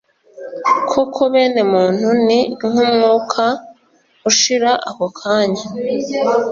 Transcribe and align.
koko 0.89 1.21
bene 1.33 1.61
muntu 1.73 2.07
ni 2.25 2.39
nk'umwuka 2.55 3.45
ushira 4.29 4.71
ako 4.89 5.07
kanya 5.19 5.63